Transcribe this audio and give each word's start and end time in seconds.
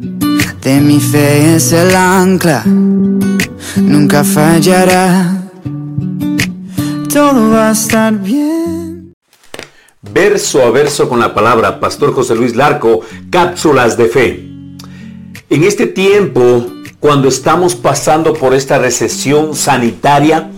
De 0.00 0.80
mi 0.80 1.00
fe 1.00 1.56
es 1.56 1.72
el 1.72 1.92
ancla, 1.96 2.62
nunca 2.64 4.22
fallará. 4.22 5.50
Todo 7.12 7.50
va 7.50 7.70
a 7.70 7.72
estar 7.72 8.16
bien. 8.16 9.12
Verso 10.02 10.62
a 10.62 10.70
verso 10.70 11.08
con 11.08 11.18
la 11.18 11.34
palabra, 11.34 11.80
Pastor 11.80 12.14
José 12.14 12.36
Luis 12.36 12.54
Larco, 12.54 13.00
cápsulas 13.28 13.96
de 13.96 14.04
fe. 14.06 14.48
En 15.50 15.64
este 15.64 15.88
tiempo, 15.88 16.64
cuando 17.00 17.26
estamos 17.26 17.74
pasando 17.74 18.34
por 18.34 18.54
esta 18.54 18.78
recesión 18.78 19.56
sanitaria, 19.56 20.48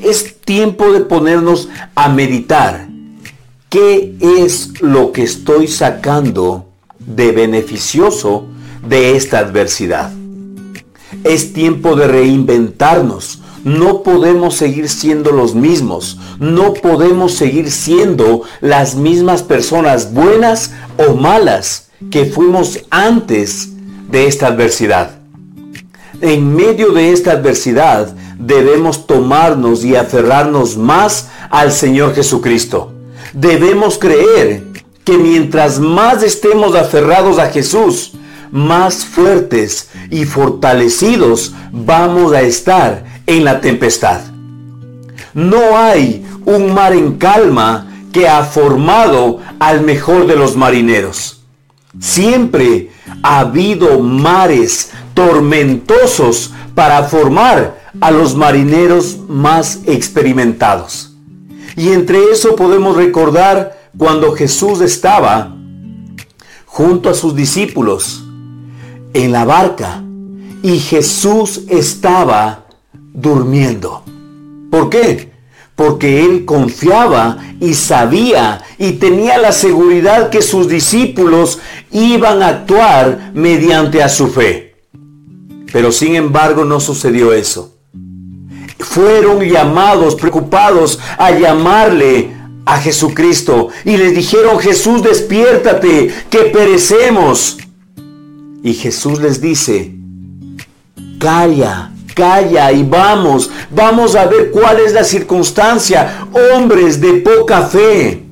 es 0.00 0.40
tiempo 0.40 0.92
de 0.92 1.00
ponernos 1.00 1.68
a 1.94 2.08
meditar. 2.08 2.88
¿Qué 3.68 4.16
es 4.18 4.80
lo 4.80 5.12
que 5.12 5.24
estoy 5.24 5.68
sacando 5.68 6.64
de 6.98 7.32
beneficioso 7.32 8.48
de 8.88 9.16
esta 9.16 9.38
adversidad? 9.38 10.10
Es 11.24 11.52
tiempo 11.52 11.96
de 11.96 12.06
reinventarnos. 12.06 13.40
No 13.64 14.02
podemos 14.02 14.54
seguir 14.56 14.88
siendo 14.88 15.32
los 15.32 15.54
mismos. 15.54 16.18
No 16.38 16.74
podemos 16.74 17.34
seguir 17.34 17.70
siendo 17.70 18.42
las 18.60 18.94
mismas 18.94 19.42
personas 19.42 20.12
buenas 20.12 20.72
o 20.96 21.14
malas 21.14 21.88
que 22.10 22.26
fuimos 22.26 22.80
antes 22.90 23.70
de 24.10 24.26
esta 24.26 24.46
adversidad. 24.46 25.18
En 26.20 26.54
medio 26.54 26.92
de 26.92 27.12
esta 27.12 27.32
adversidad 27.32 28.14
debemos 28.38 29.06
tomarnos 29.06 29.84
y 29.84 29.96
aferrarnos 29.96 30.76
más 30.76 31.28
al 31.50 31.72
Señor 31.72 32.14
Jesucristo. 32.14 32.92
Debemos 33.32 33.98
creer 33.98 34.64
que 35.04 35.18
mientras 35.18 35.78
más 35.78 36.22
estemos 36.22 36.74
aferrados 36.74 37.38
a 37.38 37.50
Jesús, 37.50 38.12
más 38.50 39.04
fuertes 39.04 39.90
y 40.10 40.24
fortalecidos 40.24 41.54
vamos 41.72 42.32
a 42.32 42.42
estar 42.42 43.04
en 43.26 43.44
la 43.44 43.60
tempestad. 43.60 44.20
No 45.34 45.76
hay 45.76 46.26
un 46.44 46.72
mar 46.72 46.92
en 46.92 47.18
calma 47.18 47.86
que 48.12 48.28
ha 48.28 48.42
formado 48.44 49.40
al 49.58 49.82
mejor 49.82 50.26
de 50.26 50.36
los 50.36 50.56
marineros. 50.56 51.42
Siempre 52.00 52.90
ha 53.22 53.40
habido 53.40 53.98
mares 54.00 54.90
tormentosos 55.14 56.52
para 56.74 57.02
formar 57.04 57.78
a 58.00 58.10
los 58.10 58.34
marineros 58.36 59.18
más 59.28 59.80
experimentados. 59.86 61.12
Y 61.76 61.90
entre 61.90 62.32
eso 62.32 62.56
podemos 62.56 62.96
recordar 62.96 63.90
cuando 63.96 64.32
Jesús 64.32 64.80
estaba 64.80 65.54
junto 66.66 67.10
a 67.10 67.14
sus 67.14 67.34
discípulos 67.34 68.27
en 69.14 69.32
la 69.32 69.44
barca 69.44 70.02
y 70.62 70.78
Jesús 70.78 71.62
estaba 71.68 72.66
durmiendo. 73.12 74.02
¿Por 74.70 74.90
qué? 74.90 75.32
Porque 75.74 76.24
él 76.24 76.44
confiaba 76.44 77.38
y 77.60 77.74
sabía 77.74 78.62
y 78.78 78.92
tenía 78.92 79.38
la 79.38 79.52
seguridad 79.52 80.30
que 80.30 80.42
sus 80.42 80.68
discípulos 80.68 81.60
iban 81.92 82.42
a 82.42 82.48
actuar 82.48 83.32
mediante 83.34 84.02
a 84.02 84.08
su 84.08 84.28
fe. 84.28 84.74
Pero 85.72 85.92
sin 85.92 86.16
embargo 86.16 86.64
no 86.64 86.80
sucedió 86.80 87.32
eso. 87.32 87.74
Fueron 88.78 89.42
llamados, 89.42 90.14
preocupados 90.14 90.98
a 91.18 91.30
llamarle 91.32 92.32
a 92.64 92.78
Jesucristo 92.78 93.68
y 93.84 93.96
les 93.96 94.14
dijeron, 94.14 94.58
Jesús, 94.58 95.02
despiértate, 95.02 96.12
que 96.30 96.38
perecemos. 96.44 97.57
Y 98.62 98.74
Jesús 98.74 99.20
les 99.20 99.40
dice, 99.40 99.94
calla, 101.18 101.92
calla 102.14 102.72
y 102.72 102.82
vamos, 102.82 103.50
vamos 103.70 104.16
a 104.16 104.26
ver 104.26 104.50
cuál 104.50 104.80
es 104.80 104.92
la 104.92 105.04
circunstancia, 105.04 106.26
hombres 106.54 107.00
de 107.00 107.14
poca 107.14 107.62
fe. 107.62 108.24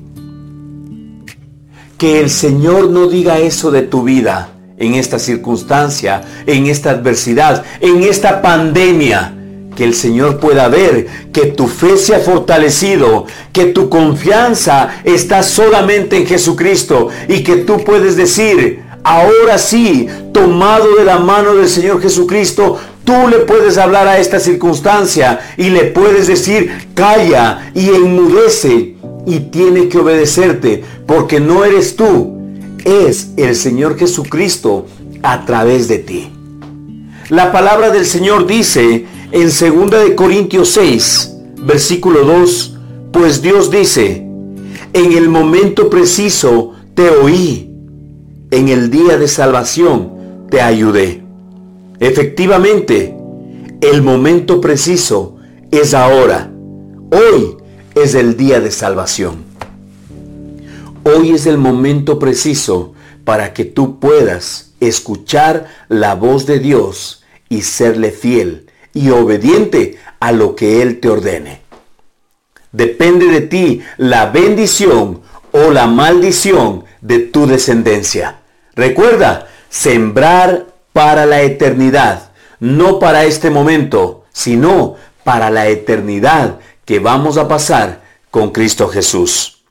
Que 1.97 2.19
el 2.19 2.29
Señor 2.29 2.89
no 2.89 3.07
diga 3.07 3.39
eso 3.39 3.71
de 3.71 3.83
tu 3.83 4.03
vida 4.03 4.49
en 4.77 4.93
esta 4.93 5.17
circunstancia, 5.17 6.21
en 6.45 6.67
esta 6.67 6.91
adversidad, 6.91 7.63
en 7.79 8.03
esta 8.03 8.41
pandemia. 8.41 9.33
Que 9.75 9.83
el 9.83 9.93
Señor 9.93 10.39
pueda 10.39 10.67
ver 10.69 11.07
que 11.31 11.45
tu 11.47 11.67
fe 11.67 11.97
se 11.97 12.15
ha 12.15 12.19
fortalecido, 12.19 13.27
que 13.53 13.65
tu 13.65 13.89
confianza 13.89 15.01
está 15.03 15.43
solamente 15.43 16.17
en 16.17 16.25
Jesucristo 16.25 17.09
y 17.27 17.43
que 17.43 17.57
tú 17.57 17.83
puedes 17.83 18.15
decir, 18.15 18.86
ahora 19.07 19.57
sí, 19.57 20.05
tomado 20.33 20.95
de 20.97 21.05
la 21.05 21.19
mano 21.19 21.55
del 21.55 21.69
Señor 21.69 22.01
Jesucristo, 22.01 22.77
tú 23.05 23.13
le 23.29 23.37
puedes 23.39 23.77
hablar 23.77 24.05
a 24.05 24.19
esta 24.19 24.37
circunstancia 24.37 25.39
y 25.55 25.69
le 25.69 25.85
puedes 25.85 26.27
decir, 26.27 26.89
calla 26.93 27.71
y 27.73 27.87
enmudece 27.87 28.95
y 29.25 29.39
tiene 29.49 29.87
que 29.87 29.99
obedecerte, 29.99 30.83
porque 31.05 31.39
no 31.39 31.63
eres 31.63 31.95
tú, 31.95 32.37
es 32.83 33.29
el 33.37 33.55
Señor 33.55 33.97
Jesucristo 33.97 34.87
a 35.23 35.45
través 35.45 35.87
de 35.87 35.99
ti. 35.99 36.29
La 37.29 37.53
palabra 37.53 37.91
del 37.91 38.05
Señor 38.05 38.45
dice 38.45 39.05
en 39.31 39.47
2 39.47 39.91
de 40.03 40.15
Corintios 40.15 40.69
6, 40.71 41.31
versículo 41.59 42.25
2, 42.25 42.77
pues 43.13 43.41
Dios 43.41 43.71
dice, 43.71 44.27
en 44.91 45.13
el 45.13 45.29
momento 45.29 45.89
preciso 45.89 46.73
te 46.93 47.09
oí, 47.09 47.66
en 48.51 48.69
el 48.69 48.89
día 48.89 49.17
de 49.17 49.27
salvación 49.27 50.47
te 50.49 50.61
ayudé. 50.61 51.23
Efectivamente, 51.99 53.15
el 53.81 54.01
momento 54.01 54.61
preciso 54.61 55.37
es 55.71 55.93
ahora. 55.93 56.51
Hoy 57.11 57.57
es 57.95 58.15
el 58.15 58.37
día 58.37 58.59
de 58.59 58.71
salvación. 58.71 59.43
Hoy 61.03 61.31
es 61.31 61.45
el 61.45 61.57
momento 61.57 62.19
preciso 62.19 62.93
para 63.23 63.53
que 63.53 63.65
tú 63.65 63.99
puedas 63.99 64.73
escuchar 64.79 65.67
la 65.89 66.15
voz 66.15 66.45
de 66.45 66.59
Dios 66.59 67.23
y 67.49 67.61
serle 67.61 68.11
fiel 68.11 68.67
y 68.93 69.09
obediente 69.09 69.97
a 70.19 70.31
lo 70.31 70.55
que 70.55 70.81
Él 70.81 70.99
te 70.99 71.09
ordene. 71.09 71.61
Depende 72.71 73.27
de 73.27 73.41
ti 73.41 73.81
la 73.97 74.27
bendición 74.27 75.21
o 75.65 75.71
la 75.71 75.87
maldición 75.87 76.85
de 77.01 77.19
tu 77.19 77.47
descendencia. 77.47 78.39
Recuerda, 78.75 79.47
sembrar 79.69 80.67
para 80.93 81.25
la 81.25 81.41
eternidad, 81.41 82.31
no 82.59 82.99
para 82.99 83.25
este 83.25 83.49
momento, 83.49 84.25
sino 84.31 84.95
para 85.23 85.49
la 85.49 85.67
eternidad 85.67 86.59
que 86.85 86.99
vamos 86.99 87.37
a 87.37 87.47
pasar 87.47 88.01
con 88.31 88.51
Cristo 88.51 88.87
Jesús. 88.87 89.63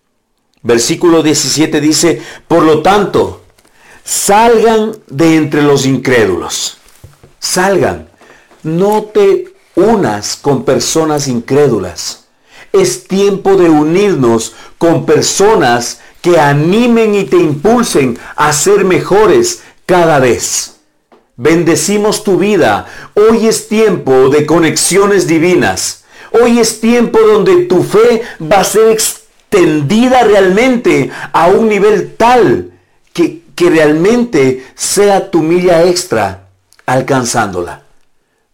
Versículo 0.62 1.22
17 1.22 1.80
dice, 1.80 2.20
por 2.48 2.62
lo 2.62 2.82
tanto, 2.82 3.42
salgan 4.04 4.92
de 5.06 5.36
entre 5.36 5.62
los 5.62 5.86
incrédulos. 5.86 6.78
Salgan 7.38 8.08
no 8.66 9.04
te 9.04 9.54
unas 9.76 10.36
con 10.36 10.64
personas 10.64 11.28
incrédulas. 11.28 12.25
Es 12.72 13.04
tiempo 13.04 13.56
de 13.56 13.68
unirnos 13.68 14.54
con 14.78 15.06
personas 15.06 16.00
que 16.20 16.38
animen 16.38 17.14
y 17.14 17.24
te 17.24 17.36
impulsen 17.36 18.18
a 18.34 18.52
ser 18.52 18.84
mejores 18.84 19.62
cada 19.86 20.18
vez. 20.18 20.76
Bendecimos 21.36 22.24
tu 22.24 22.38
vida. 22.38 22.86
Hoy 23.14 23.46
es 23.46 23.68
tiempo 23.68 24.30
de 24.30 24.46
conexiones 24.46 25.26
divinas. 25.26 26.04
Hoy 26.32 26.58
es 26.58 26.80
tiempo 26.80 27.18
donde 27.20 27.64
tu 27.66 27.82
fe 27.82 28.22
va 28.40 28.60
a 28.60 28.64
ser 28.64 28.90
extendida 28.90 30.24
realmente 30.24 31.10
a 31.32 31.48
un 31.48 31.68
nivel 31.68 32.14
tal 32.16 32.72
que, 33.12 33.42
que 33.54 33.70
realmente 33.70 34.66
sea 34.74 35.30
tu 35.30 35.42
milla 35.42 35.84
extra 35.84 36.48
alcanzándola. 36.86 37.82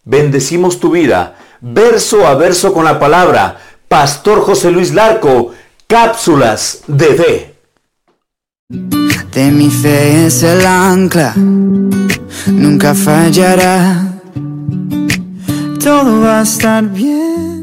Bendecimos 0.03 0.79
tu 0.79 0.91
vida, 0.91 1.37
verso 1.61 2.27
a 2.27 2.35
verso 2.35 2.73
con 2.73 2.83
la 2.83 2.99
palabra. 2.99 3.59
Pastor 3.93 4.41
José 4.41 4.71
Luis 4.71 4.91
Larco, 4.91 5.51
cápsulas 5.85 6.81
de 6.87 7.05
fe. 7.13 7.55
De 9.31 9.51
mi 9.51 9.69
fe 9.69 10.25
es 10.25 10.41
el 10.41 10.65
ancla, 10.65 11.35
nunca 12.47 12.95
fallará. 12.95 14.03
Todo 15.79 16.21
va 16.21 16.39
a 16.39 16.41
estar 16.41 16.83
bien. 16.85 17.62